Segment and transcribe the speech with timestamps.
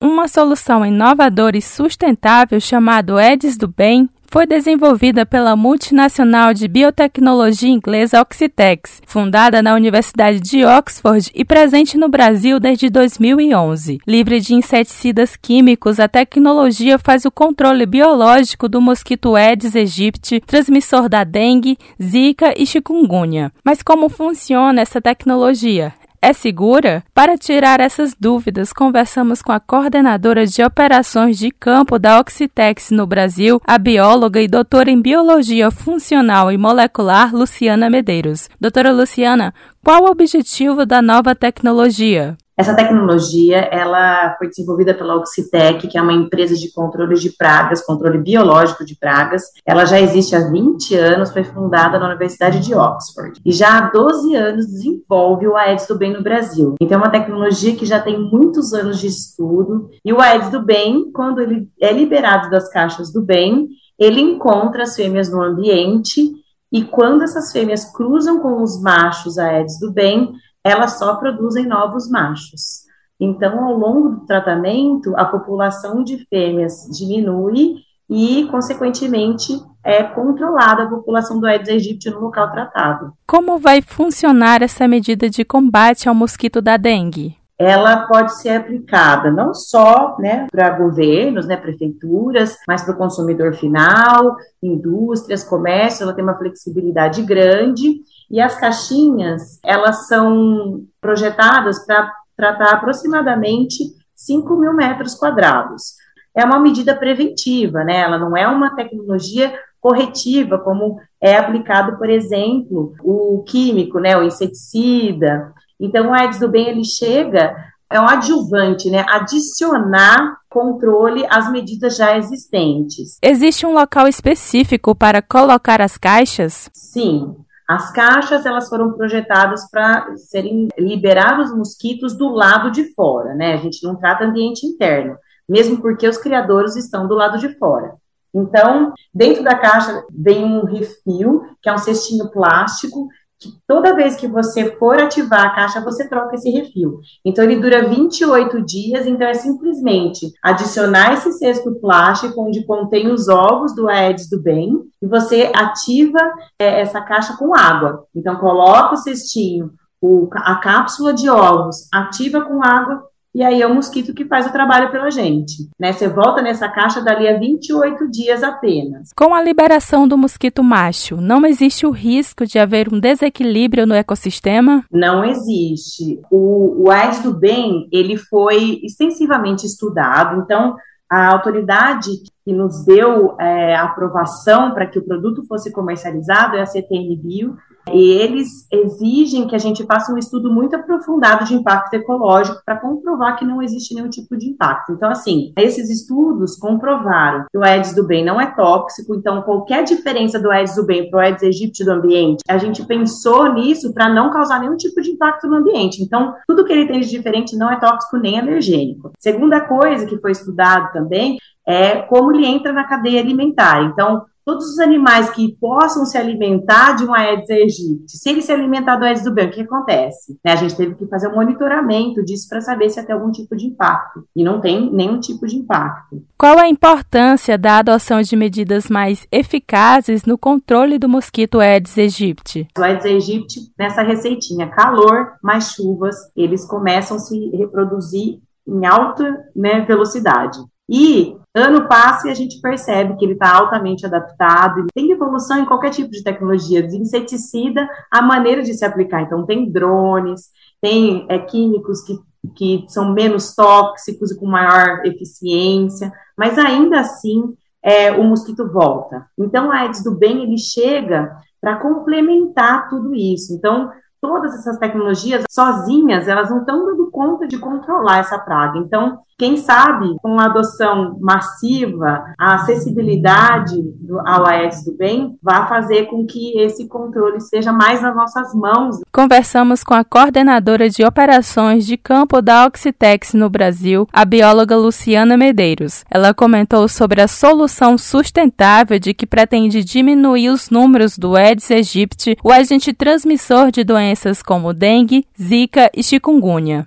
[0.00, 7.68] Uma solução inovadora e sustentável chamada Eds do Bem foi desenvolvida pela multinacional de biotecnologia
[7.68, 13.98] inglesa Oxitex, fundada na Universidade de Oxford e presente no Brasil desde 2011.
[14.06, 21.08] Livre de inseticidas químicos, a tecnologia faz o controle biológico do mosquito Aedes aegypti, transmissor
[21.08, 23.50] da dengue, zika e chikungunya.
[23.64, 25.94] Mas como funciona essa tecnologia?
[26.20, 27.04] É segura?
[27.14, 33.06] Para tirar essas dúvidas, conversamos com a coordenadora de operações de campo da Oxitex no
[33.06, 38.48] Brasil, a bióloga e doutora em biologia funcional e molecular Luciana Medeiros.
[38.60, 39.54] Doutora Luciana,
[39.84, 42.36] qual o objetivo da nova tecnologia?
[42.58, 47.86] Essa tecnologia, ela foi desenvolvida pela Oxitec, que é uma empresa de controle de pragas,
[47.86, 49.44] controle biológico de pragas.
[49.64, 53.40] Ela já existe há 20 anos, foi fundada na Universidade de Oxford.
[53.46, 56.74] E já há 12 anos desenvolve o Aedes do Bem no Brasil.
[56.80, 59.88] Então, é uma tecnologia que já tem muitos anos de estudo.
[60.04, 64.82] E o Aedes do Bem, quando ele é liberado das caixas do bem, ele encontra
[64.82, 66.32] as fêmeas no ambiente
[66.70, 70.32] e quando essas fêmeas cruzam com os machos Aedes do bem,
[70.68, 72.86] elas só produzem novos machos.
[73.20, 77.76] Então, ao longo do tratamento, a população de fêmeas diminui
[78.08, 79.52] e, consequentemente,
[79.84, 83.12] é controlada a população do Aedes aegypti no local tratado.
[83.26, 87.36] Como vai funcionar essa medida de combate ao mosquito da dengue?
[87.58, 93.52] ela pode ser aplicada não só né, para governos, né, prefeituras, mas para o consumidor
[93.54, 102.12] final, indústrias, comércio, ela tem uma flexibilidade grande e as caixinhas, elas são projetadas para
[102.36, 103.84] tratar aproximadamente
[104.14, 105.94] 5 mil metros quadrados.
[106.36, 108.00] É uma medida preventiva, né?
[108.00, 114.22] Ela não é uma tecnologia corretiva, como é aplicado, por exemplo, o químico, né, o
[114.22, 115.52] inseticida.
[115.80, 117.54] Então, o Aedes do Bem, ele chega,
[117.90, 123.18] é um adjuvante, né, adicionar controle às medidas já existentes.
[123.22, 126.68] Existe um local específico para colocar as caixas?
[126.74, 127.36] Sim,
[127.68, 133.52] as caixas elas foram projetadas para serem liberados os mosquitos do lado de fora, né?
[133.52, 137.94] A gente não trata ambiente interno, mesmo porque os criadores estão do lado de fora.
[138.34, 143.08] Então, dentro da caixa vem um refil, que é um cestinho plástico,
[143.40, 147.00] que toda vez que você for ativar a caixa, você troca esse refil.
[147.24, 153.28] Então, ele dura 28 dias, então é simplesmente adicionar esse cesto plástico onde contém os
[153.28, 156.18] ovos do Aedes do bem e você ativa
[156.58, 158.04] é, essa caixa com água.
[158.14, 163.04] Então, coloca o cestinho, o, a cápsula de ovos, ativa com água
[163.38, 165.70] e aí é o mosquito que faz o trabalho pela gente.
[165.78, 165.92] Né?
[165.92, 169.12] Você volta nessa caixa dali a 28 dias apenas.
[169.16, 173.94] Com a liberação do mosquito macho, não existe o risco de haver um desequilíbrio no
[173.94, 174.84] ecossistema?
[174.90, 176.20] Não existe.
[176.28, 180.74] O, o do bem, ele foi extensivamente estudado, então
[181.08, 182.10] a autoridade
[182.44, 187.16] que nos deu é, a aprovação para que o produto fosse comercializado é a CTN
[187.16, 187.56] Bio,
[187.92, 192.80] e eles exigem que a gente faça um estudo muito aprofundado de impacto ecológico para
[192.80, 194.92] comprovar que não existe nenhum tipo de impacto.
[194.92, 199.84] Então, assim, esses estudos comprovaram que o Aedes do bem não é tóxico, então qualquer
[199.84, 203.92] diferença do Aedes do bem para o Aedes aegypti do ambiente, a gente pensou nisso
[203.92, 206.02] para não causar nenhum tipo de impacto no ambiente.
[206.02, 209.12] Então, tudo que ele tem de diferente não é tóxico nem alergênico.
[209.18, 211.38] Segunda coisa que foi estudado também
[211.68, 213.84] é como ele entra na cadeia alimentar.
[213.84, 218.50] Então, todos os animais que possam se alimentar de um Aedes aegypti, se ele se
[218.50, 220.38] alimentar do Aedes do bem, o que acontece?
[220.42, 223.54] Né, a gente teve que fazer um monitoramento disso para saber se tem algum tipo
[223.54, 224.24] de impacto.
[224.34, 226.24] E não tem nenhum tipo de impacto.
[226.38, 232.66] Qual a importância da adoção de medidas mais eficazes no controle do mosquito Aedes aegypti?
[232.78, 239.44] O Aedes aegypti, nessa receitinha, calor mais chuvas, eles começam a se reproduzir em alta
[239.54, 240.58] né, velocidade.
[240.88, 244.86] E ano passa e a gente percebe que ele está altamente adaptado.
[244.94, 249.22] Tem evolução em qualquer tipo de tecnologia, de inseticida, a maneira de se aplicar.
[249.22, 250.48] Então, tem drones,
[250.80, 252.18] tem é, químicos que,
[252.54, 259.26] que são menos tóxicos e com maior eficiência, mas ainda assim é, o mosquito volta.
[259.38, 263.52] Então, a Aedes do Bem ele chega para complementar tudo isso.
[263.52, 268.78] Então, todas essas tecnologias sozinhas, elas não estão dando conta de controlar essa praga.
[268.78, 275.66] Então, quem sabe, com a adoção massiva, a acessibilidade do, ao Aedes do Bem vai
[275.68, 279.00] fazer com que esse controle esteja mais nas nossas mãos.
[279.12, 285.36] Conversamos com a coordenadora de operações de campo da Oxitex no Brasil, a bióloga Luciana
[285.36, 286.04] Medeiros.
[286.08, 292.36] Ela comentou sobre a solução sustentável de que pretende diminuir os números do Aedes aegypti,
[292.44, 296.86] o agente transmissor de doenças como dengue, zika e chikungunya.